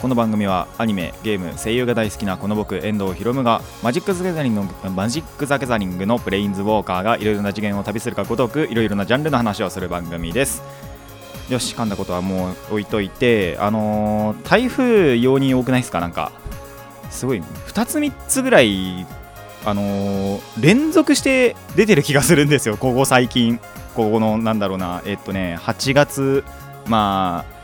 [0.00, 10.62] この番組はアニメゲーム声優が大好きなこの僕遠藤ひろむがマジック・ザ・ギャザリングのマジック・ザ・ギャザリングのプレインズ・ウォーカーがいろいろな次元を旅するかごとくいろいろなジャンルの話をする番組です。
[11.48, 16.30] よし噛んだことはもう置いといてあのー台風用に多くないですかなんか。
[17.10, 19.06] すごい2つ3つぐらい
[19.64, 22.76] あのー連続して出てる気がするんですよ。
[22.76, 23.58] ここ最近。
[23.94, 25.02] ここのなんだろうな。
[25.06, 26.44] えっとね8月
[26.86, 27.55] まあ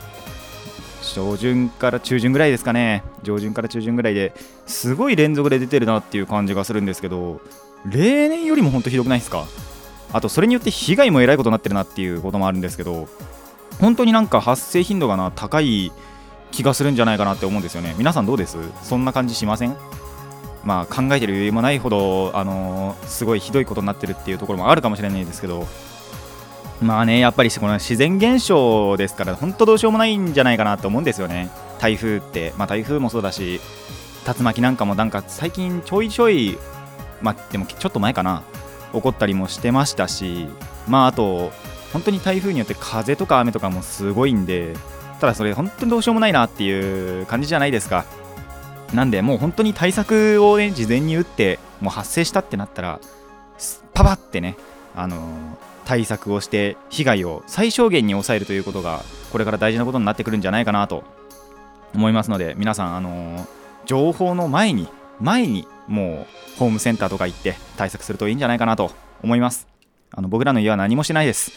[1.13, 3.03] 上旬から中旬ぐらいですかね。
[3.23, 4.33] 上旬から中旬ぐらいで
[4.65, 7.41] すごい連続で出てるなっていう感じがするんですけど
[7.85, 9.45] 例年よりも本当ひどくないですか？
[10.13, 13.07] あとそれによって被害もえらいことになってるなっていうこともあるんですけど
[13.79, 15.91] 本当になんか発生頻度がな高い
[16.51, 17.95] 気がするんじゃないかなって思うんですよね。
[17.97, 18.57] 皆さんどうです？
[18.83, 19.75] そんな感じしません？
[20.63, 25.67] まあ考えてる余裕もないほどあのーすごいひどいことになってるっていうところもあるかもしれないですけど
[26.83, 31.49] まあねやっぱりこの自然現象ですから本当どうしようもないんじゃないかなと思うんですよね。
[31.79, 32.53] 台風って。
[32.57, 33.59] まあ台風もそうだし
[34.27, 36.57] 竜巻なんかもなんか最近ちょいちょい
[37.21, 38.43] まあでもちょっと前かな。
[38.93, 40.47] 起こったりもしてましたし
[40.87, 41.51] まああと
[41.91, 44.75] 本当に台風によって風とか雨とかもすごいんで
[45.19, 48.05] ただそれ本当にどうしようもないなっていう感じじゃないですか。
[48.93, 52.99] なんでもう本当に対策をね事前に打ってもう発生したってなったら
[53.95, 54.55] パパってね
[54.95, 55.19] あのー
[55.85, 61.03] 対策をして被害を最小限に抑えるということがこれから大事なことになってくるんじゃないかなと
[61.93, 64.87] 思いますので皆さんあのー情報の前に
[65.19, 66.25] 前にも
[66.55, 68.91] うホームセンターとか行って対策するといいんじゃないかなと
[69.23, 69.67] 思います。
[70.11, 71.51] あの僕らの家は何もしないです。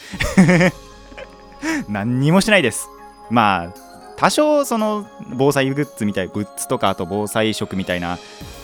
[1.89, 2.89] 何にもしないです。
[3.29, 3.73] まあ
[4.15, 8.17] 多少その防災グッズみたいグッズとかあと防災食みたいな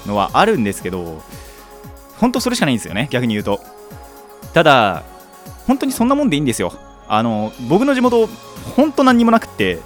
[0.06, 1.22] のはあるんですけど
[2.18, 3.60] 本当それしかないんですよね逆に言うと。
[4.54, 5.04] ただ
[5.68, 6.74] 本当にそんなもんでいいんですよ。
[7.08, 8.28] あの僕の地元
[8.76, 9.80] 本当何にもなくって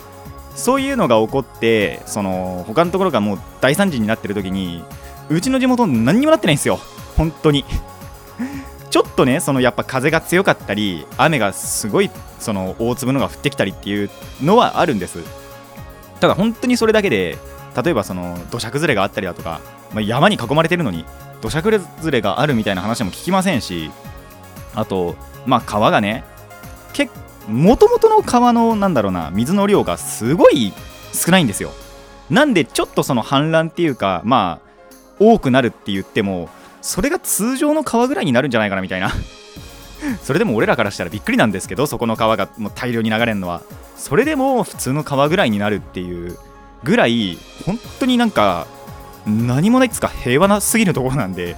[0.55, 4.83] そういうのが起こってその他のところがもう大惨事になってる時に
[5.29, 6.79] うちの地元何にもなってないんですよ。
[7.15, 7.65] 本当に。
[8.89, 12.09] ちょっとねそのやっぱ風が強かったり雨がすごい
[12.39, 14.09] その大粒のが降ってきたりっていう
[14.41, 15.19] のはあるんです。
[16.19, 17.37] ただ本当にそれだけで
[17.83, 19.61] 例えばその土砂崩れがあったりだとか、
[19.93, 21.05] まあ、山に囲まれてるのに
[21.41, 23.91] 土砂崩れがあるみたいな話も聞きませんし
[24.73, 25.15] あと
[25.47, 26.23] まあ川がね
[27.47, 30.73] もともとの川のなんだろうな水の量がすごい
[31.13, 31.71] 少ないんですよ。
[32.29, 34.67] なんでちょっとその氾濫っていうかまあ
[35.19, 36.49] 多くなるって言っても
[36.81, 39.11] それが通常の川ぐらいになるんじゃないかなみたいな。
[40.21, 43.61] それでも俺らからしたらびっくりなんですけどそこの川がもう大量に流れるのは。
[43.95, 46.37] それでも普通の川ぐらいになるっていう
[46.83, 48.67] ぐらい本当になんか
[49.25, 51.55] 何もないっつか平和なすぎるところなんで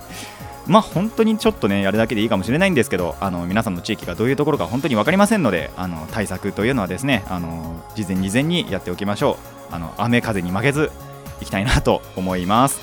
[0.70, 9.60] まあ本当にちょっとねやるだけでいいかもしれないんですけどあの皆さんの地域がどういうところか本当に分かりませんのであの対策というのはですねあの事前事前にやっておきましょう。
[9.72, 10.92] あの雨風に負けず
[11.42, 12.80] いきたいなと思います。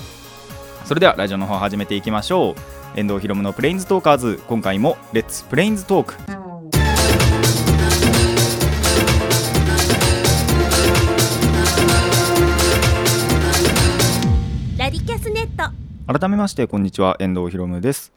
[0.84, 2.98] それではラジオの方始めていきましょう。
[2.98, 4.42] 遠藤ひろむのプレインズトーカーズ。
[4.46, 6.35] 今回もレッツプレインズトーク。
[16.06, 17.16] 改めましてこんにちは。
[17.18, 18.12] 遠藤ひろむです。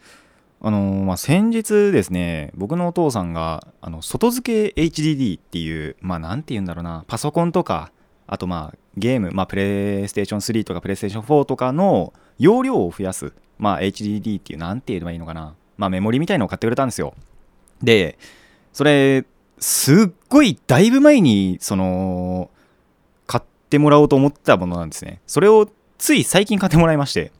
[0.61, 7.03] あのーまあ、先日ですね僕のお父さんがあの外付け HDD っていうまあなんて言うんだろうな。
[7.07, 7.91] パソコンとか
[8.27, 17.15] あとまあゲーム、まあ、プレイステーション3とかプレイステーション4とかの容量を増やす、まあ、HDD っていうなんて言えばいいのかな、まあ、メモリみたいのを買ってくれたんですよ。
[17.81, 18.19] で
[18.71, 19.25] それ
[19.57, 22.51] すっごいだいぶ前にその
[23.25, 25.21] 買ってもらおうと思ってたものなんですね。
[25.25, 25.67] それを
[25.97, 27.31] つい最近買ってもらいまして。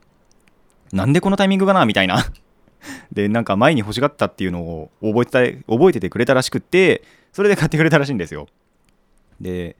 [0.91, 2.25] なんでこのタイミングかなみたいな。
[3.11, 7.03] でなんか前に欲しがったっていうのを覚えてた覚えててくれたらしくって
[7.33, 8.47] それで買ってくれたらしいんですよ。
[9.41, 9.75] で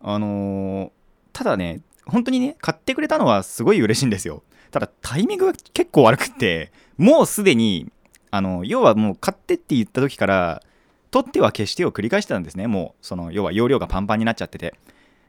[0.00, 0.90] あのー
[1.32, 4.42] ただね本当にね買ってくれたのはすごい嬉しいんですよ。
[4.72, 7.90] ただタイミングが結構悪くってもうすでに
[8.30, 10.62] あの要はもう買ってって言った時から
[11.10, 12.66] 取っては消してを繰り返してたんですね。
[12.66, 14.74] もうその要は容量がパンパンになっちゃってて。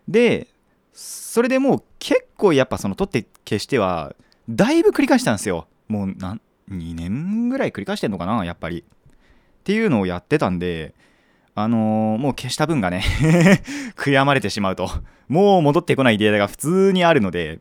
[0.08, 0.48] で
[0.94, 4.16] それでもう結構やっぱその取って消しては
[4.56, 5.68] だいぶ繰り返したんですよ。
[5.88, 8.84] もうなん2年ぐらい繰り返してんのかなやっぱり。
[8.84, 10.96] っていうのをやってたんで
[11.54, 13.04] あのーもう消した分がね
[13.96, 14.90] 悔やまれてしまうと。
[15.28, 17.60] もう戻ってこないデータが普通にあるので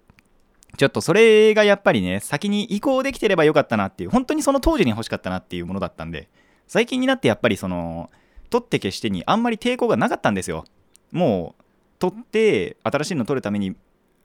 [0.76, 6.28] ちょっとそれがやっぱりね先に移行できてればよかったなっていう本当にその当時に欲しかったなっていうものだったんで
[6.66, 8.10] 最近になってやっぱりその
[8.48, 10.64] 取って消してにあんまり抵抗がなかったんですよ。
[11.12, 11.62] もう
[11.98, 13.76] 取って新しいの取るために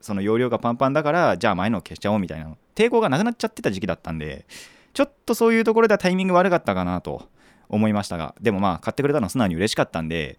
[0.02, 4.46] その容量がパンパンだからじゃあ前の消しちゃおうみたいな抵抗がなくなっちゃってた時期だったんで
[4.94, 7.28] ちょっとそういうところではタイミング悪かったかなと
[7.70, 10.38] 思いましたがでもまあ買ってくれたの素直に嬉しかったんで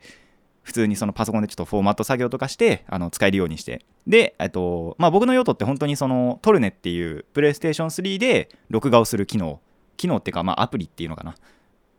[0.66, 3.86] 普通にそのパソコンでちょっとフォーマット作業とかしてあの使えるようにして。
[4.04, 9.60] で、えっとまあ、僕の用途って本当にそのトルネっていうプレイステーション3で録画をする機能。
[9.96, 11.36] 機能っていうかまあアプリっていうのかな。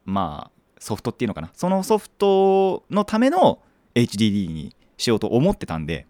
[0.03, 1.49] まあソフトっていうのかな。
[1.53, 3.59] そのソフトのための
[3.95, 6.05] HDD にしようと思ってたんで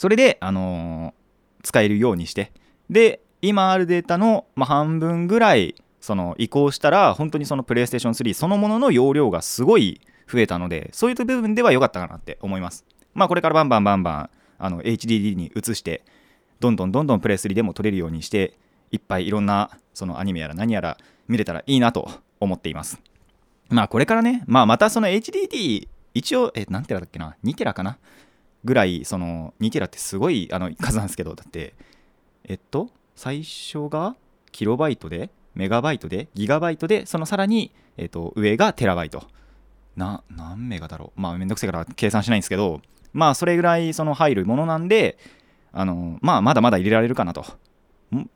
[0.00, 1.20] それで、あのー
[1.62, 2.52] 使えるようにして。
[2.88, 12.86] で今あるデータの、まあ、半分ぐらいその移行したら本当にそのプレイステーション3そのものの容量がすごい増えたのでそういう部分では良かったかなって思います。
[13.12, 16.02] まあこれからバンバンバンバンあの HDD に移して
[16.60, 18.56] どんどんどんどんプレイ3でも撮れるようにして
[18.90, 20.96] いっぱいいろんなそのアニメやら何やら
[21.28, 22.10] 見れたらいいなと
[22.40, 23.00] 思っています。
[23.68, 27.98] まあこれからねまあまたその HDD 一応え何テラだっけな？2テラかな？
[28.64, 31.74] ぐらいその2テラってすごいあの数なんですけどだって。
[32.44, 34.16] えっと最初が
[34.50, 39.24] キロバイトでメガバイトでギガバイトでそのさらに、えっと、上がテラバイト。
[39.96, 41.20] な何メガだろう。
[41.20, 42.80] まあめんどくせえから計算しないんですけど
[43.12, 45.18] まあそれぐらいその入るものなんで
[45.72, 47.44] あのまあまだまだ入れられるかなと。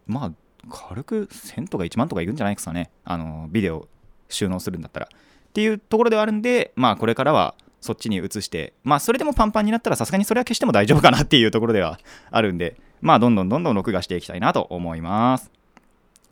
[0.07, 0.33] まあ
[0.71, 2.91] 軽く1000とか1万とかいくんじゃないですかね。
[3.05, 3.89] あのビデオ
[4.29, 5.09] 収納するんだったら。
[5.09, 12.01] っていうところではあるんでまあこれからはそっちに移してまあそれでもパンパンになったらさすがにそれは消しても大丈夫かなっていうところでは
[12.31, 15.51] あるんでまあどんどんどんどん録画していきたいなと思います。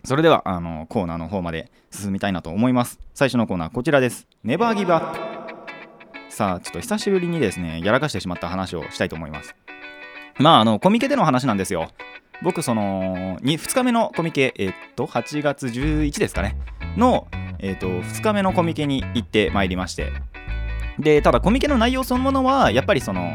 [0.02, 2.98] それではあのコーナーの方まで進みたいなと思います。
[3.12, 9.54] 最初のコーナーこちらですネバーギブアップさあちょっと久しぶりにですねやらかしてしまった話をしたいと思います。
[10.38, 11.90] まああのコミケでの話なんですよ。
[12.42, 16.56] 僕その 2, 2日目のコミケえっと8月11ですかね。
[16.96, 17.28] の
[17.58, 20.31] えっと2日目のコミケに行ってまいりまして。
[21.02, 23.30] でただコミケの内容そのものはやっぱりその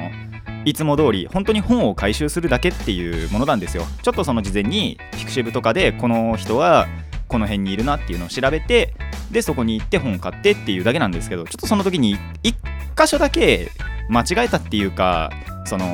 [0.66, 3.84] いつも通り本当に本を回収するだけっていうものなんですよ。
[4.02, 6.88] ちょっとその事前にピクシブとかでこの人は
[7.28, 8.94] この辺にいるなっていうのを調べて
[9.32, 12.54] でそこに行って本を買ってっていうだけなんですけどちょっとその時に1
[12.96, 13.70] 箇所だけ
[14.10, 15.32] 間違えたっていうか
[15.66, 15.86] その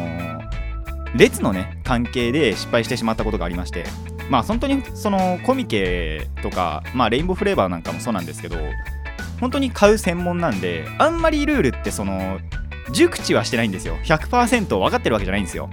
[1.16, 3.86] 列のね関係で失敗してしまったことがありまして
[4.30, 8.58] まあ本当にそのコミケとかまあレインボーフレーバーなんかもそうなんですけど
[9.44, 12.40] 本当に買う専門なんであんまりルールってその
[12.94, 13.98] 熟知はしてないんですよ。
[14.06, 15.70] 100%分かってるわけじゃないんですよ。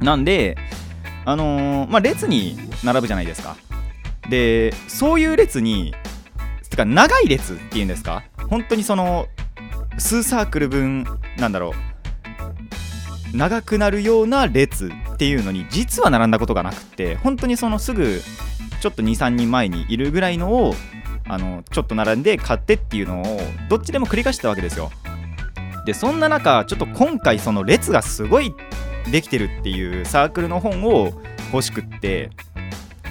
[0.00, 0.56] なんで
[1.26, 3.58] あのー、まあ列に並ぶじゃないですか。
[4.30, 5.94] でそういう列に
[6.70, 8.22] てか長い列っていうんですか。
[8.48, 9.26] 本当にその
[9.98, 11.06] 数サークル分
[11.36, 11.74] なんだろ
[13.34, 13.36] う。
[13.36, 18.22] 長くなるような列っていうのに実は並んだことがなくって本当にそのすぐ
[18.80, 20.74] ちょっと23人前にいるぐらいのを
[21.28, 24.90] あのちょっと並んで買ってっていうのをどっちでも繰り返してたわけですよ。
[25.84, 28.54] でそんな中ちょっと今回その列がすごい
[29.10, 31.12] できてるっていうサークルの本を
[31.52, 32.30] 欲しくって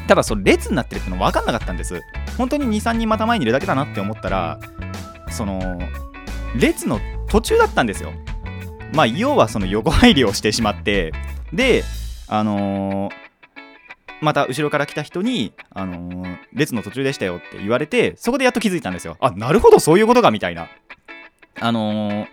[0.08, 2.02] ただその列になってるっての分かんなかったんです。
[2.38, 4.60] 本当に23人また前にいるだけだなって思ったら
[5.30, 5.80] その
[6.56, 8.12] 列の途中だったんですよ。
[8.94, 11.12] まあ要はその横入りをしてしまって。
[11.54, 11.84] で
[12.28, 13.25] あのー
[14.22, 19.18] また後ろから来た人に、あのー列の途中でしたよって言われてそこでやっと気づいたんですよ。
[19.20, 20.70] あなるほどそういうことかみたいな。
[21.60, 22.28] あのー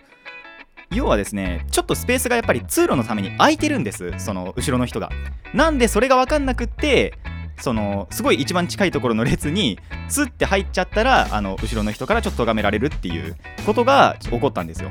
[0.91, 5.09] 要はですねちょっとスペースがやっぱり通路のために空いてるんですその後ろの人が。
[5.53, 7.13] なんでそれが分かんなくって
[7.59, 14.89] そのすごい一番近いところの列にスッて入っちゃったらあの後ろの人からちょっと咎められるっていうことが起こったんですよ。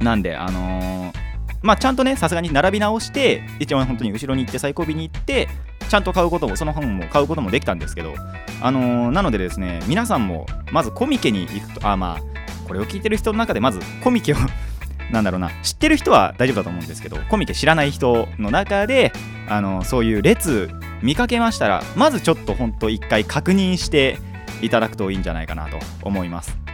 [0.00, 1.26] なんであのー
[1.62, 5.48] まあちゃんとねさすがに並び直して一応本当に後ろに行って最後尾に行って
[5.88, 8.14] ちゃんと買うこともその本も買うこともできたんですけど
[8.60, 14.36] あのーなのでですね皆さんもまずコミケに行くとあまあこれを聞いてる人の中でまずコミケを
[15.12, 19.12] なんだろうな知ってる人は大丈夫だと思うんですけどコミケ知らない人の中で
[19.48, 20.70] あのそういう列
[21.02, 24.18] 見かけましたらまずちょっと本当一回確認して
[24.62, 26.65] いただくといいんじゃないかなと思います。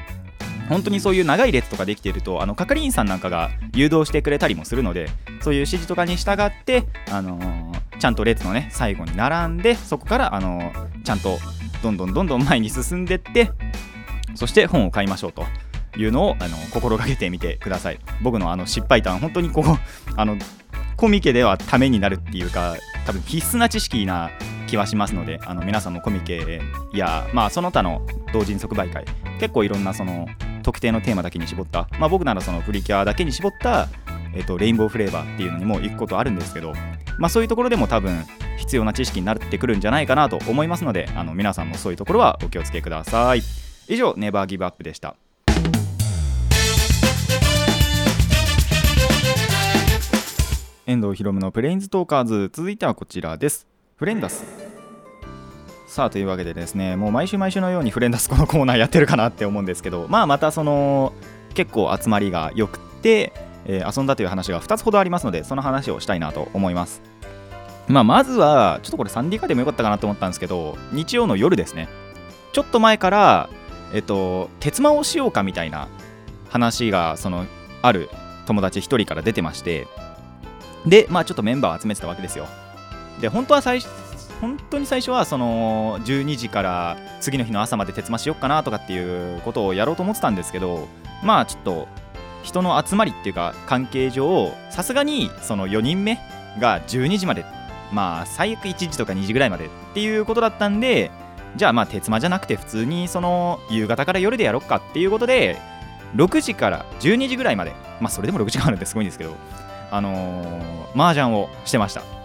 [0.72, 5.08] 本当にそういう長い列とかできているとあの係員さんなんかが誘導してくれたりもするので
[5.40, 11.38] そういう指示とかに従って、あのーちゃんと列のね最後に並んでそこから、あのーちゃんと
[11.82, 13.50] どんどんどんどん前に進んでって
[14.34, 15.44] そして本を買いましょうと
[15.96, 17.98] いうのをあの心がけてみてください。
[18.22, 19.78] 僕のあの失敗談本当にここ
[20.16, 20.36] あの
[20.96, 22.76] コミケではためになるっていうか
[23.06, 24.30] 多分必須な知識な
[24.68, 26.60] 気はしますのであの皆さんもコミケ
[26.94, 29.04] や、まあ、その他の同人即売会
[29.38, 30.26] 結構いろんなその
[30.62, 33.88] 特定のテーマだけに絞った、まあ、僕ならそのプリキュアだけに絞った、
[34.34, 36.72] えっとレインボーフレーバーっていうのにも行くことあるんですけど、
[37.18, 38.24] まあ、そういうところでも多分
[38.58, 43.42] 必要な知識になってくるんじゃないかなと思いますのであの皆さんもそういうところはお気をつけください。
[43.88, 45.16] 以上ネバーギブアップでした。
[50.84, 52.50] 遠藤ひろむのプレインズトーカーズ。
[52.52, 53.66] 続いてはこちらです。
[53.96, 54.61] フレンダス。
[55.92, 61.12] さあというわけでですねもう毎週毎週のようにフレンダスこのコーナーやってるかなって思うんですけど まあまたその
[61.52, 63.34] 結構集まりが良くて、
[63.66, 67.02] えー遊んだという話が2つほどありますのでその話をしたいなと思います。
[67.88, 71.90] まあまずはちょっとこれ 3D 化でもよかったかなと思ったんですけど日曜の夜ですね。
[72.54, 73.50] ちょっと前から
[73.92, 75.88] えっと鉄馬をしようかみたいな
[76.48, 77.44] 話がその
[77.82, 78.08] ある
[78.46, 79.86] 友達1人から出てまして
[80.86, 82.46] でまあちょっとメンバーを集めてたわけですよ。
[83.20, 83.82] で本当は最
[84.42, 90.88] 本当に最初はその12時から次の日の朝まで鉄馬しよっかなとかっていうことをやろうと思ってたんですけど
[91.22, 91.86] まあちょっと
[92.42, 96.18] 人の集まりっていうか関係上さすがにその4人目
[96.58, 97.44] が12時まで
[97.92, 101.12] まあ最悪1時とか2時ぐらいまでっていうことだったんで
[101.54, 105.56] じゃあまあ鉄馬じゃなくて普通にその夕方から夜でやろっかっていうことで
[106.16, 109.36] 6時から12時ぐらいまでまあそれでも6時間あるんですごいんですけど
[109.92, 112.21] あのー、麻雀をしてました。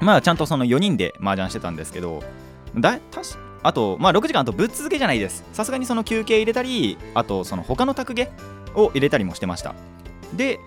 [0.00, 2.22] まあちゃんとその4人で麻雀してたんですけど
[2.76, 5.44] だたしあとまあ6時間あとぶっ続けじゃないです。
[5.52, 8.30] さすがにその休憩入れたりあとその他の卓芸
[8.74, 9.74] を入れたりもしてました。
[10.34, 10.60] で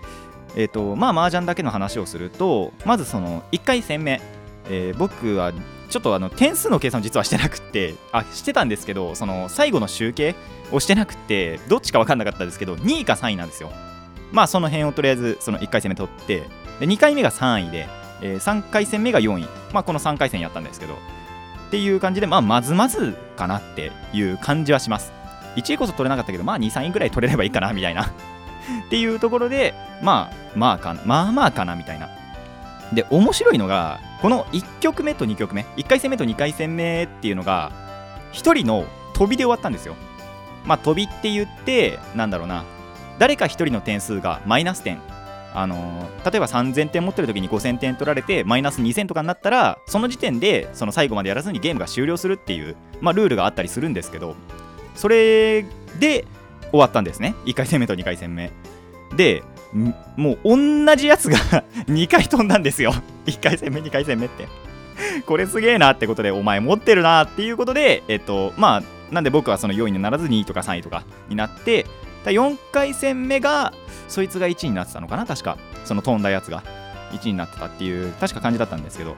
[0.54, 4.20] えっ、とまあ麻雀だけの話をするとまずその1回戦目、
[4.68, 5.52] えー僕は
[5.88, 10.34] ちょっとあの点数の計算を実はしてなくてあしてたんですけどその最後の集計
[10.70, 13.70] をしてなくてどっちか分かんなかったですけど2位か3位なんですよ。
[14.32, 16.42] まあその辺をとりあえずその1回戦目取って
[16.80, 17.86] で2回目が3位で、
[18.22, 19.48] え3回戦目が4位。
[19.72, 20.94] まあこの3回戦やったんですけど。
[20.94, 25.12] っていう感じでまあまずまずかなっていう感じはします。
[25.56, 28.04] 1位こそ取れなかったけどまあ23位ぐらい取れればいいかなみたいな。
[28.86, 32.08] っていうところでまあまあかなまあまあかなみたいな。
[32.92, 37.72] で面白いのがこの1曲目と2曲目1回戦目と2回戦目っていうのが
[38.32, 39.96] 1人の飛びで終わったんですよ。
[40.66, 42.64] まあ飛びって言ってなんだろうな。
[43.18, 45.00] 誰か1人の点数がマイナス点。
[45.54, 54.34] あの例えば3000点持ってる時に5000点取られてマイナス2000とかになったらその時点でその最後までやらずにゲームが終了するっていう、まあ、ルールがあったりするんですけど
[54.94, 55.62] それ
[55.98, 56.24] で
[56.70, 57.34] 終わったんですね。
[57.44, 58.50] 1回戦目と2回戦目。
[59.16, 59.42] で
[60.16, 60.38] もう
[60.86, 61.38] 同じやつが
[61.86, 62.92] 2回飛んだんですよ。
[63.26, 64.48] 1回戦目2回戦目って。
[65.26, 68.82] これすげえなってことでお前持ってるなっていうことでえっとまあ
[69.12, 71.86] なんで僕はその4位にならず2位とか3位とかになって
[72.30, 73.72] 4回戦目が
[74.08, 75.58] そいつが1位になってたのかな確か。
[75.84, 76.62] その飛んだやつが。
[77.12, 79.16] 1位になってたっていう確か感じだったんですけど。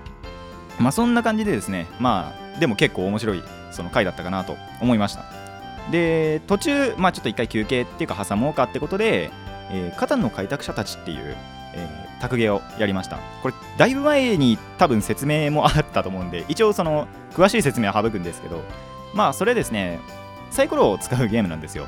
[0.78, 5.22] まあそんな感じでですねまあでも結構面白いその回だったかなと思いました。
[5.92, 9.30] で途中まあちょっと一回休憩っていうか挟もうかってことで、
[9.70, 11.36] えー、カタンの開拓者たちっていう、
[11.74, 13.18] えー卓芸をやりました。
[13.42, 18.62] これだいぶ前に多分説明もあったと思うんで一応その詳しい説明は省くんですけど
[19.12, 20.00] まあそれですね
[20.50, 21.86] サイコロを使うゲームなんですよ。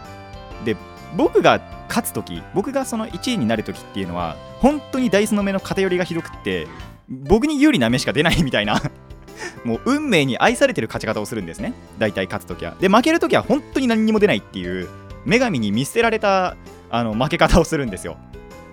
[0.64, 0.76] で
[1.16, 6.66] 僕が勝つ時僕がその1位になる時っていうのは本当にダイスの目の偏りがひどくって
[7.08, 8.80] 僕に有利な目しか出ないみたいな
[9.64, 11.74] もう運命に愛されてる勝ち方をするんですね。
[11.98, 12.74] 大体勝つ時は。
[12.80, 14.88] で負ける時は本当に何にも出ないっていう
[15.24, 16.56] 女神に見捨てられた
[16.90, 18.16] あの負け方をするんですよ。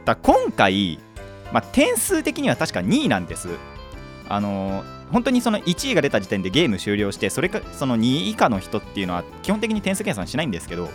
[0.06, 1.00] だ今回、
[1.52, 3.50] まあ、点数的には確か2位なんです。
[4.30, 10.90] あの本当にその1位が出た時点でゲーム終了してそれかその2位以下の人っていうのは基本的に点数計算しないんですけど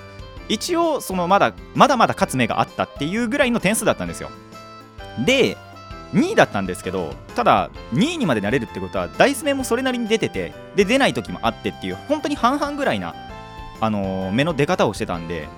[0.49, 4.31] 一応そのまだまだまだ勝つ目があったっていうぐらいの点数だったんですよ。
[5.25, 5.57] で
[6.15, 13.15] 2位だったんですけどただ2位にまでなれるってことはダイス目もそれなりに出ててで出ない時もあってっていう本当に半々ぐらいな、
[13.81, 15.49] あのー目の出方をしてたんで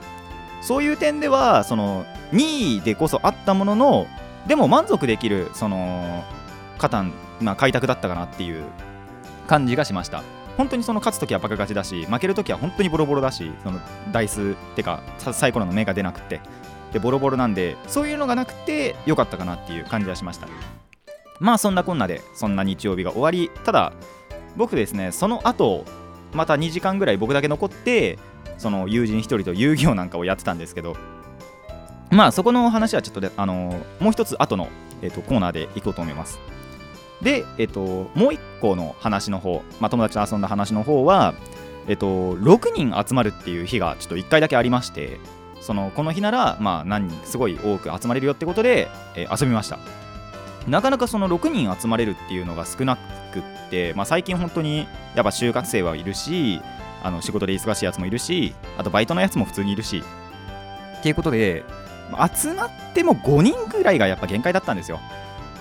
[0.62, 4.06] そういう点ではその2位でこそあったものの
[4.46, 6.24] でも満足できるその
[6.78, 8.64] カタン、まあ、開拓だったかなっていう
[9.46, 10.22] 感じがしました。
[10.56, 13.80] 本当にその勝つ時はバカ勝ちだし負ける時は本当にボロボロだしその
[14.12, 16.40] ダイスってかサイコロの目が出なくて。
[16.92, 20.48] でボロボロなんでそういうのがなくて良かったかなっていう感じはしました。
[21.38, 23.50] まあそんなこんなでそんな日曜日が終わり。
[23.64, 23.92] ただ
[24.56, 25.84] 僕ですねその後
[26.32, 28.18] また2時間ぐらい僕だけ残って
[28.58, 30.96] その友人1人と遊戯王なんかをやってたんですけど
[32.10, 34.68] まあそこの話はちょっとで、あのーもう一つ後の、
[35.02, 36.38] えー、とコーナーでいこうと思います。
[37.22, 41.34] で、えっともう一個の話の方、まあ、友達と遊んだ話の方は、
[41.88, 45.18] えっと6人集まるっていう日がちょっと1回だけありまして
[45.60, 49.78] そのこの日なら、まあ、何人すごい多く集まれるよってことで、えー遊びました。
[50.68, 56.60] なかなかその6人集まれるっていうのが少なくって、まあ、最近本当にやっぱ就活生はいるし
[57.02, 60.02] あの仕事で忙しいやつもいるしあとバイトのやつも普通にいるし
[60.98, 61.64] っていうことで
[62.36, 65.00] 集まっても5人ぐらいがやっぱ限界だったんですよ。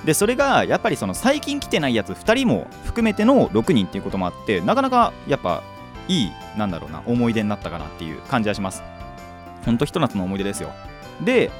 [0.05, 5.63] でそれがやっぱりその最近来てないやつ2人も含めての6人っていうこともあってなかなかやっぱ
[6.07, 8.81] いいなんだろうな思い出になったかなっていう感じはします。
[9.65, 10.71] ほんとひと夏の思い出ですよ。
[11.23, 11.51] で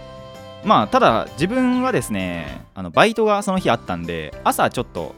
[0.64, 5.14] まあただ自分はですねあのバイトがその日あったんで朝ちょっと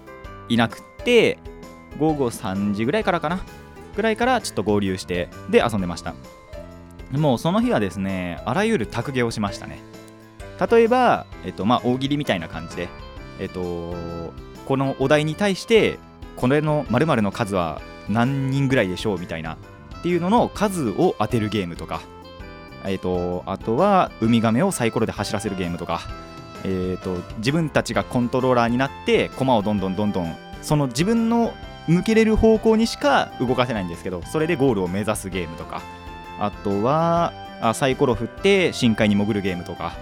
[0.49, 1.37] いなくって
[1.99, 3.39] 午後3時ぐらいからかな
[3.95, 6.13] ぐらいからちょっと合流してで遊んでました。
[7.11, 9.79] もうその日はですねあらゆる卓芸をしましたね。
[10.69, 12.87] 例えば、えっとまあ、大喜利みたいな感じで、
[13.41, 13.95] えっと、
[14.67, 15.97] このお題に対して
[16.37, 19.57] これの〇〇の数は何人ぐらいでしょうみたいな
[19.99, 22.01] っていうのの数を当てるゲームとか、
[22.85, 26.01] えっと、あとはウミガメをサイコロで走らせるゲームとか、
[26.63, 31.51] えっと、自分たちがコントローラーになって駒をどんどんどんどんその自分の
[31.87, 35.81] 向けれる方向にしか動かせないんですけどそれでゴールを目指すゲームとか
[36.39, 39.93] あとはあサイコロ振って深海に潜るゲームとか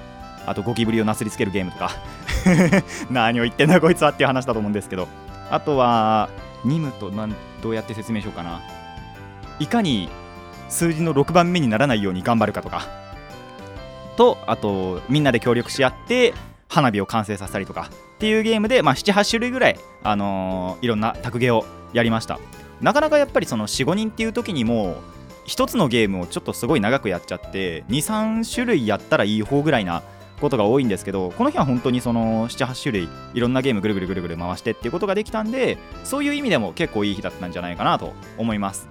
[0.46, 1.92] あとゴキブリをなすりつけるゲームとか
[3.10, 5.08] 何を言ってんだこいつはっていう話だと思うんですけど。
[5.52, 6.30] あとは
[6.64, 8.62] ニムとなんどうやって説明しようかな。
[9.60, 10.10] いかに
[10.70, 12.88] 数字の6番目にならないように頑張るかとか。
[14.16, 16.34] とあとみんなで協力し合って
[16.68, 17.90] 花火を完成させたりとか。
[17.90, 22.38] っていうゲームで、まあ、78種類ぐらい、あのーいろんな卓芸をやりました。
[22.82, 24.98] なかなかやっぱりその45人っていう時にも
[25.48, 30.04] 1つのゲームをちょっとすごい長くやっちゃって23種類やったらいい方ぐらいな
[30.40, 38.88] ことが多いんですけどこの日は本当にその78種類いろんなゲームぐるぐるぐるぐる回してっていうことができたんでそういう意味でも結構いい日だったんじゃないかなと思います。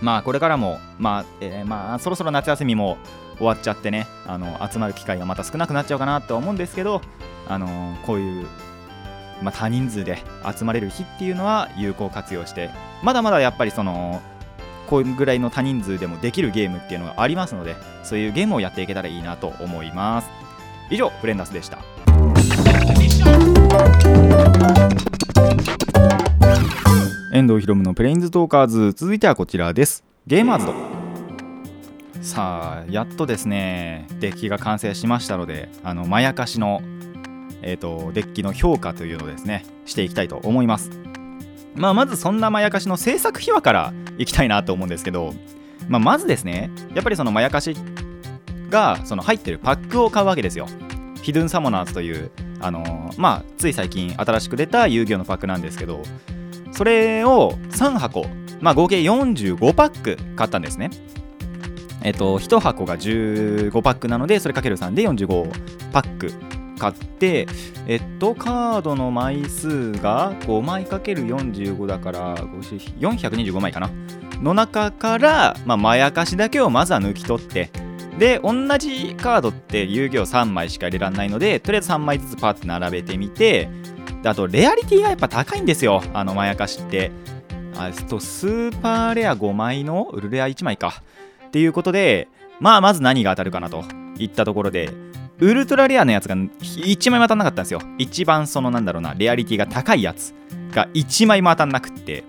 [0.00, 2.96] まあこれからもまあ、えーまあそろそろ夏休みも
[3.36, 7.02] 終わっちゃってねあの集まる機会がまた少なくなっちゃうかなとは思うんですけど
[7.48, 8.46] あのーこういう
[9.42, 10.22] まあ、多人数で
[10.56, 12.70] 集まれる日っていうのは有効活用して
[13.02, 14.20] まだまだやっぱりその
[14.86, 20.28] こういうぐらいの多人数でもできるゲームっていうのがありますのでそういうゲームをやっていけたらいいなと思います。
[20.90, 21.78] 以上フレンダスでした。
[27.32, 28.92] 遠藤ひろむのプレインズトーカーズ。
[28.92, 30.04] 続いてはこちらです。
[30.26, 30.74] ゲーマーズド。
[32.22, 36.82] さあやっとですねデッキが完成しましたのであのまやかしの
[37.62, 40.90] えー、とデッキの評価というのをですねしていきたいと思います、
[41.74, 45.34] まあ、まずそんなまやかしの制作秘話からいきたいなと思うんですけど、
[45.88, 47.76] まあ、まずですねやっぱりそのまやかし
[48.70, 50.66] がその入ってるパックを買うわけですよ。
[51.22, 52.30] ヒドゥンサモナーズという
[52.60, 56.02] あのーまあつい最近新しく出た遊戯王のパックなんですけど
[56.72, 58.24] それを3箱、
[58.60, 60.90] まあ、合計45パック買ったんですね。
[62.02, 66.32] えっと1箱が15パックなのでそれかける3で45パック
[66.78, 67.46] 買って
[67.86, 73.90] えっとカードの枚数が5枚かける45だから425枚かな。
[74.40, 77.70] の中から、まあ、まやかしだけをまずは抜き取って
[78.20, 83.70] で同じカードって遊戯王3枚しか入れられないのでとりあえず3枚ずつパッと並べてみて
[84.22, 86.02] であとレアリティがやっぱ高いんですよ。
[86.12, 87.10] あのまやかしって。
[87.78, 91.02] あとスーパーレア5枚のウルレア1枚か。
[91.46, 92.28] っていうことで
[92.60, 93.82] まあまず何が当たるかなと。
[94.18, 94.90] いったところで。
[95.38, 97.80] ウルトラレアのやつが1枚も当たんなかったんですよ。
[97.96, 100.34] 一番そのなんだろうなレアリティが高いやつ
[100.74, 102.24] が1枚も当たんなくって。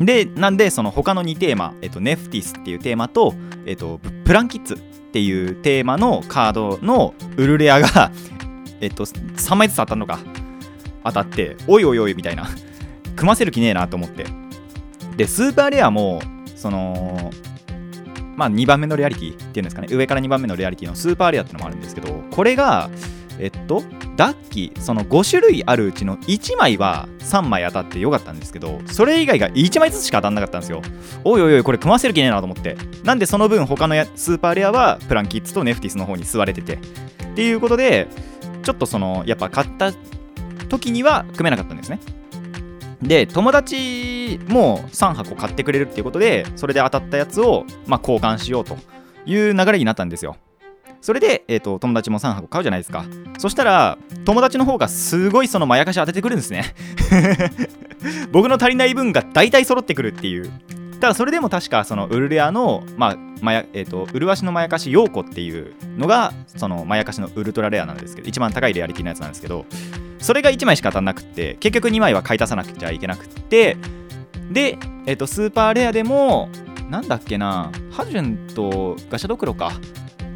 [0.00, 3.34] でなんでその他の2テーマ、えっと、ネフティスっていうテーマと、
[3.66, 8.10] えっと、プランキッズっていうテーマのカードのウルレアが
[8.80, 10.18] えっと3枚ずつ当たるのか
[11.04, 12.48] 当たっておいおいおいみたいな
[13.14, 14.26] 組ませる気ねえなと思って。
[15.16, 16.20] でスーパーレアも
[16.56, 17.30] その
[18.34, 19.88] まあ2番目のレアリティっていうんですかね。
[19.90, 22.90] 上から2番目のレアリティのスーパーレアってのもあるんですけどこれが
[23.38, 23.84] えっと
[24.16, 30.82] ダッキその5種類あるうちの1枚は3枚当たってよかったんですけどそれ以外が1枚ずつしか当たんなかったんですよ。
[31.24, 32.76] おいおいおいこれ組ませる気ねえなと思って。
[33.02, 36.74] なんでその分他のやスーパーレアはプランキッズとネフティスの方に座れてて。
[36.74, 36.78] っ
[37.36, 38.06] ていうことで
[38.62, 39.92] ちょっとそのやっぱ買った
[40.68, 41.98] 時には組めなかったんですね。
[43.02, 48.76] で友達も3箱買ってくれるっていうことでそれで当たったやつを、まあ、交換しようと
[49.26, 50.36] いう流れになったんですよ。
[51.04, 53.04] それで、えー、と友達も3箱買うじゃないですか。
[53.36, 56.74] そしたら友達の方がすごいそのまやかし当ててくるんですね。
[58.32, 60.50] 僕の足りない分が大体揃ってくるっていう。
[61.00, 69.66] ただそれでも確かそのウルレアの、まあまやえー、とウルワシのまやかしヨーコっていうのがそのまやかしのウルトラレアなんですけど一番高いレアリティのやつなんですけど
[70.20, 73.76] それが1枚しか当たんなくって結局2枚は買い足さなくちゃいけなくって
[74.50, 76.48] で、えっとスーパーレアでも
[76.88, 79.72] なんだっけなハジュンとガシャドクロか。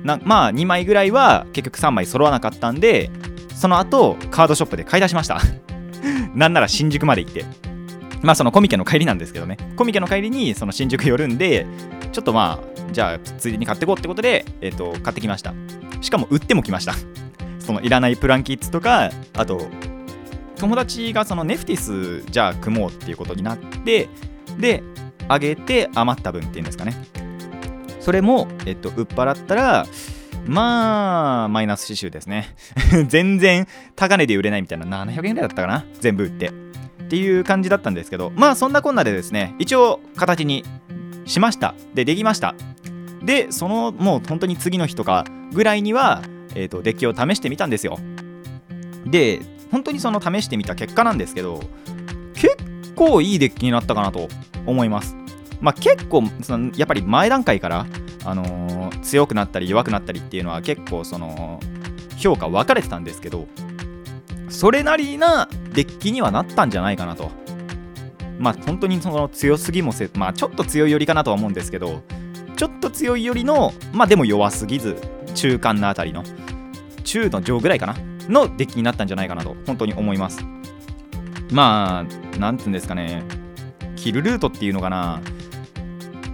[0.04, 3.10] なまあ2枚ぐらいは結局3枚揃わなかったんで
[3.54, 5.40] その後カードショップで買い出しました。
[6.34, 7.44] なんなら新宿まで行って。
[8.22, 9.56] まあそのコミケの帰りなんですけどね。
[9.76, 11.66] コミケの帰りにその新宿寄るんで
[12.12, 15.54] ちょっとまあじゃあついでに買ってこうってことで、えっと買ってきました。
[16.00, 16.94] しかも売ってもきました。
[17.58, 19.68] そのいらないプランキッズとかあと
[20.56, 24.08] 友達がそのネフティスじゃあ組もうっていうことになって
[24.58, 24.82] で
[25.28, 26.94] 上げて余った分っていうんですかね。
[28.00, 29.86] それも、えっと、売っ払ったら
[30.46, 32.54] まあマイナス刺繍ですね。
[33.08, 36.48] 全然高値で売れないみたいな700円ぐらいだったかな全部売って。
[36.48, 40.64] っていう感じだったんですけどまあそんなこんなでですね一応形に
[41.26, 41.74] しました。
[41.94, 42.54] でできました。
[43.22, 46.22] でそのもう本当に次の日とかぐらいには、
[46.54, 47.98] えーと、デッキを試してみたんですよ。
[49.06, 51.60] で本当にその試してみた結果なんですけど
[52.34, 52.56] 結
[52.94, 54.28] 構いいデッキになったかなと
[54.66, 55.16] 思います。
[55.60, 57.86] まあ結構そのやっぱり前段階から
[58.24, 61.60] あのー、強くなったり弱くなったりっていうのは結構その
[62.16, 63.46] 評価分かれてたんですけど
[64.48, 67.30] それなりなデッキにはなったんじゃないかなと。
[68.38, 72.02] まあ本当にその強すぎもせまあちょっと強い寄りかなとは思うんですけど
[72.56, 74.96] ちょっと強い寄りのまあでも弱すぎず
[75.34, 76.22] 中間のあたりの
[77.02, 77.96] 中の上ぐらいかな
[78.28, 80.44] のデッキになったんじゃないかなと本当に思います。
[81.50, 83.22] まあなんていうんですかね
[83.96, 85.20] キルルートっていうのかな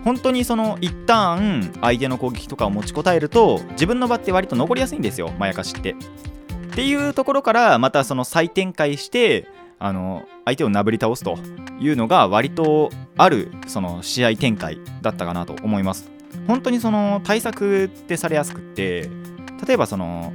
[0.05, 5.93] 本当にその一旦相手の攻撃とかを持ちこたえると自分の場って割と残りやすいんですよまやかしって。
[5.93, 11.38] っていうところからまたその再展開してあの相手をなぶり倒すと
[11.81, 16.11] いうのが割とあるその試合展開だったかなと思います。
[16.47, 19.09] 本当にその対策ってされやすくって
[19.67, 20.33] 例えばその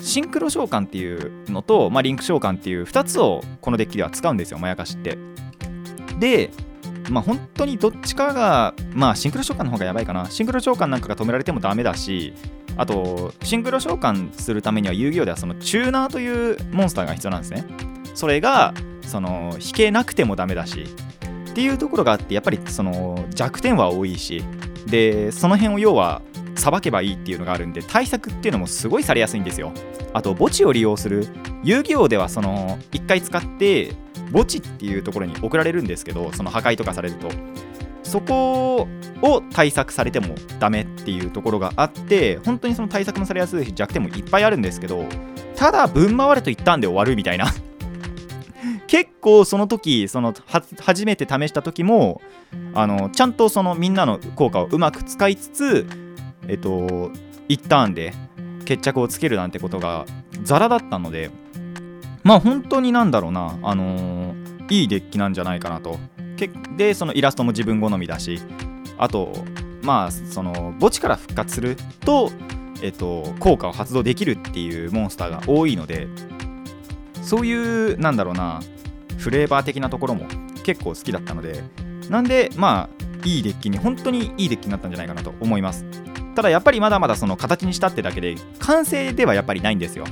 [0.00, 5.18] シンクロ召喚っていうのと、まあ、リンク召喚っていう2つをこのデッキでは使うんですよまやかしって。
[6.18, 6.50] で
[7.10, 10.30] まあ本当にどっちかがまあシンクロ召喚の方がやばいかな。
[10.30, 12.34] シンクロ召喚なんかが止められてもダメだし
[12.76, 17.64] あとシンクロ召喚するためには遊戯王ではそのチューナーというモンスターが必要なんですね。
[18.14, 20.86] それがその引けなくてもダメだし
[21.50, 24.42] っていうところがあってやっぱりその弱点は多いし
[24.86, 26.22] でその辺を要は
[26.56, 29.72] さばけばいいっていうのがあるんで対策っていうのもすごいされやすいんですよ。
[30.12, 31.26] あと墓地を利用する。
[31.62, 33.94] 遊戯王ではその1回使って
[34.32, 37.28] 墓地っていうところに送られるんですけどその破壊とかされると。
[38.04, 38.86] そこ
[39.22, 45.04] を対策されてもダメっていうところがあって本当にその対策もされやすい弱点もいっぱいあるんですけど
[45.56, 47.46] ただ分回れと言ったんで終わるみたいな。
[48.86, 50.34] 結構その時その
[50.80, 52.20] 初めて試した時も
[52.74, 55.86] あのちゃんとそのみんなの効果をうまく使いつつ
[56.46, 57.10] えっと
[57.48, 58.12] 一ターンで
[58.64, 60.04] 決着をつけるなんてことが
[60.42, 61.30] ザラだったので
[62.24, 65.98] まあ本当になんだろうな、あのー、いいデッキなんじゃないかなと。
[66.76, 68.40] で、そのイラストも自分好みだし、
[68.98, 69.32] あと、
[69.82, 72.30] まあ、その墓地から復活すると、
[72.82, 76.08] えっと、効果を発動できるっていうモンスターが多いので、
[77.22, 77.52] そうい
[77.92, 78.60] う、なんだろうな、
[79.18, 80.26] フレーバー的なところも
[80.64, 81.62] 結構好きだったので、
[82.08, 85.84] なんで、まあ、いいデッキに、本当にいいデッキになったんじゃないかなと思います。
[86.34, 90.04] ただやっぱりまだまだその形にしたってだけで完成ではやっぱりないんですよ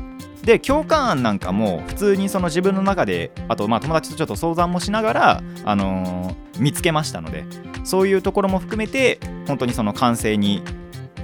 [0.43, 7.45] で共感案なんかも普通にその自分の中であとまあ友達とちょっと相談もしながら、あのー、見つけましたので
[7.85, 10.63] そういうところも含めて本当にその完成に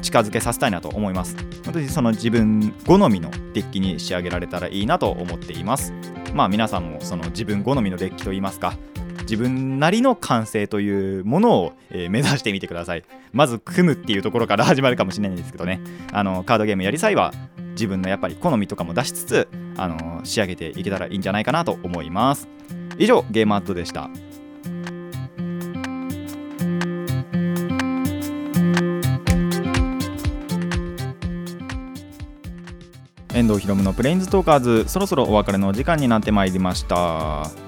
[0.02, 1.36] 近づけさせたいなと思います。
[1.64, 5.92] 本当にその自分好みのデッキに仕上げられたらいいなと思っています。
[6.34, 8.74] まあ皆さんもその自分好みのデッキといいますか
[9.28, 13.04] 自分なりの完成というものを、えー、目指してみてください。
[13.32, 15.80] まず組むっていうところから始まるかもしれないんですけどね。
[16.12, 17.34] あのカードゲームやりさいは
[17.72, 22.48] 自分のやっぱり好みとかも出しつつ、あの仕上げていけたらいいんじゃないかなと思います。
[22.96, 24.08] 以上ゲームアットでした。
[33.34, 37.67] 遠藤ひろむのプレインズトーカーズそろそろお別れの時間になってまいりました。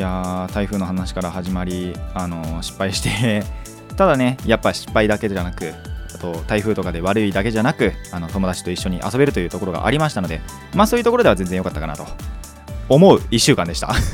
[0.00, 3.44] や台風の話から始まりあの失敗して
[3.96, 5.72] ただねやっぱ失敗だけじゃなく
[6.14, 10.40] あと台風とかで悪いだけじゃなくあの友達と一緒に遊べるというところがありましたので
[10.74, 12.06] まあそういうところでは全然良かったかなと
[12.88, 13.94] 思う1週間でした。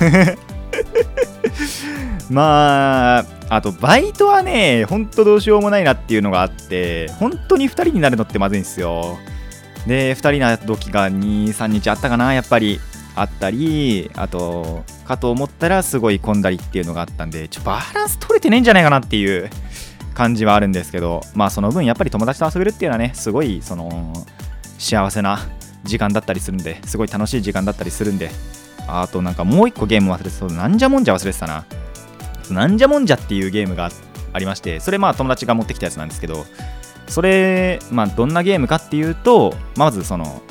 [2.28, 9.18] まああとバイトはねほんとどうしようもないなっていうのがあって本当に2人になるのってまずいんですよ。
[9.86, 12.80] で2人な時が23日あったかなやっぱり。
[13.16, 19.50] あったりあとかと思ったらすごい混んだりっていうのがあったんでちょバランス取れてねえんじゃないかなっていう
[20.14, 24.12] 感じはあるんですけどまあその分やっぱり友達と遊べるっていうのはねすごいその
[24.78, 25.38] 幸せな
[25.84, 28.30] 時間だったりするんですごい楽しい時間だったりするんで
[28.86, 31.64] あとなんかもう一個ゲーム忘れてそうなんじゃもんじゃ忘れてたな。
[32.50, 33.90] なんじゃもんじゃっていうゲームが
[34.32, 36.44] ありましてそれまあ友達が持ってきたやつなんですけど
[37.08, 40.42] それまあどんなゲームかっていうとまずその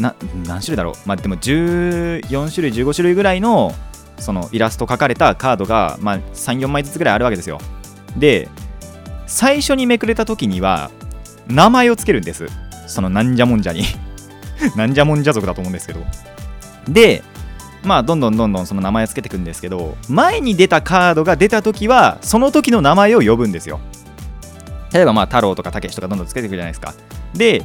[0.00, 0.14] な
[0.46, 0.94] 何種類だろう？
[1.06, 3.74] まあでも14種類15種類ぐらいの
[4.18, 7.58] そのイラスト描かれたカードが、まあ、34枚ずつぐらいあるわけですよ。
[8.16, 8.48] で
[9.26, 10.90] 最初にめくれた時には
[11.46, 12.46] 名前をつけるんです。
[12.86, 13.84] そのなんじゃもんじゃに。
[14.76, 16.00] なんじゃもんじゃ族だと思うんですけど。
[16.88, 17.22] で
[17.82, 23.80] まあどんどんどんどんその名前をつけていくんですけど前に出たカードが出た時はその時の名前を呼ぶんですよ。
[24.92, 26.94] 例えばまあ太郎とかたけしとかどんどんつけていくじゃないですか。
[27.34, 27.62] で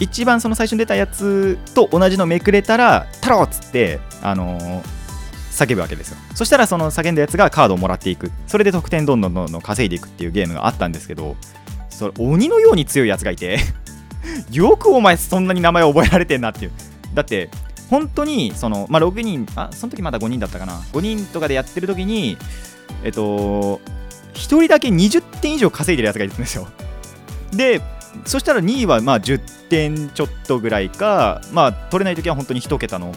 [0.00, 4.98] 一番その最初に出たやつと同じのめくれたら太郎っつってあのー
[5.58, 6.16] 叫ぶわけですよ。
[6.36, 8.30] そしたらその叫んだやつがカードをもらっていく。
[8.46, 11.36] それで得点どんどんどんどん稼いでいくっていうゲームがあったんですけど
[11.90, 13.58] それ鬼のように強いやつがいて
[14.52, 16.70] よくお前そんなに名前覚えられてんなっていう。
[17.12, 17.50] だって
[17.90, 20.74] 本当にそのまあ6人あその時まだ5人だったかな。
[20.92, 22.36] 5人とかでやってる時に
[23.02, 23.80] えっと
[24.34, 26.68] 1人だけ20点以上稼いでるやつがいるんですよ。
[27.52, 27.80] で
[28.24, 33.12] そしたら2位はまあ10点ちょっとぐらいかまあ取れない時は本当に1桁の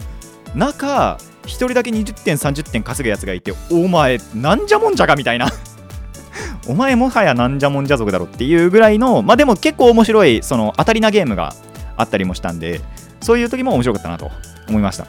[0.54, 5.48] 中1人だけ20点30点稼ぐやつがいてお前なんじゃもんじゃかみたいな。
[6.68, 11.54] お前もはやなんじゃもんじゃ族だろっていうぐらいのまあでも結構面白いその当たりなゲームが
[11.96, 12.80] あったりもしたんで
[13.20, 14.30] そういう時も面白かったなと
[14.68, 15.06] 思いました。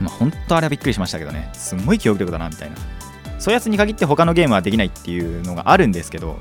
[0.00, 1.50] まあ本当あれはびっくりしましたけどね。
[1.52, 2.76] すんごい記憶力だなみたいな。
[3.38, 6.38] そういうやつに限って他のゲームはできないっていうのがあるんですけど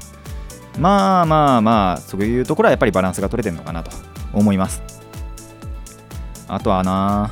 [0.80, 3.92] まあまあまあそういうところはやっぱりバランスが取れてるのかなと
[4.34, 4.82] 思います。
[6.48, 7.32] あとはな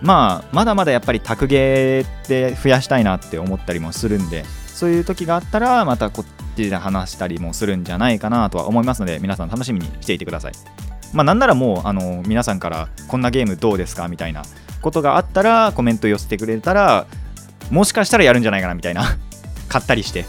[0.00, 10.52] まあまだまだやっぱり卓ゲーで増やしたいなって思ったりもするんでそういう時があったらまたこっちで話したりもするんじゃないかなとは思いますので皆さん楽しみにしていてください。
[11.12, 14.42] まあなんならもうあの皆さんからこんなゲームどうですかみたいな
[14.80, 17.06] ことがあったらコメント寄せてくれたら
[17.70, 19.04] もしかしたらやるんじゃないかなみたいな
[19.68, 20.24] 買ったりして。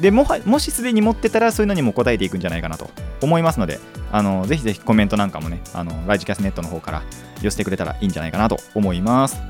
[0.00, 3.78] でもはもしすでに持ってたらそういうのにも答えていくんじゃないかなと思いますので
[4.10, 7.02] あのぜひぜひコメントなんかもねあのライジキャスネットの方から
[7.42, 9.40] 寄せてくれたらいいんじゃないかなと思います。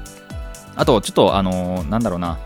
[0.77, 2.39] あとちょっとあのなんだろうな。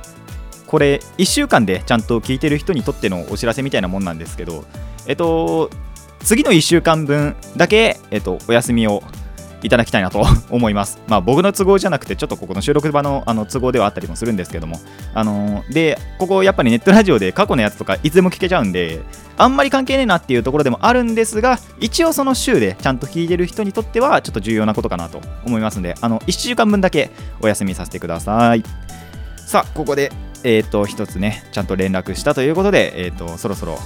[0.66, 4.64] これ1週間でちゃんと聞いてる人にとってのお知らせみたいなもんなんですけど
[5.06, 5.70] えっと
[6.24, 9.02] 次の1週間分だけ、えっと、お休みを
[9.64, 11.00] いただきたいなと 思います。
[11.08, 14.78] まあ僕の都合じゃなくて、ちょっとここの収録場のあの都合ではあったりもするんですけども、
[15.14, 19.00] あのーで、ここやっぱりネットラジオで過去のやつとかいつでも聞けちゃうんで、
[19.36, 28.62] あんまり関係ねえなっていうところでもあるんですが、一応その週でちゃんと聞いてる人にとってはちょっと重要なことかなと思いますので、あの1週間分だけお休みさせてください。
[29.46, 33.78] さあ、ここで、えっ、と、一つね、ちゃんと連絡したということで、えっ、と、そろそろ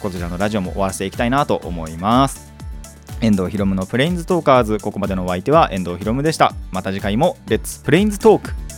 [0.00, 2.49] こちらのラジオも終わらせていきたいなと思います。
[3.20, 4.78] 遠藤ひろむのプレインズトーカーズ。
[4.78, 6.54] ここまでのお相手は遠藤ひろむでした。
[6.72, 8.69] また次回もレッツプレインズトーク